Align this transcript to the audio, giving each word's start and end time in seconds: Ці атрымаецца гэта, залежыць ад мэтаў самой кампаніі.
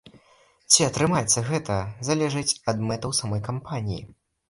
Ці 0.71 0.85
атрымаецца 0.87 1.45
гэта, 1.51 1.77
залежыць 2.09 2.47
ад 2.75 2.85
мэтаў 2.91 3.17
самой 3.23 3.41
кампаніі. 3.53 4.01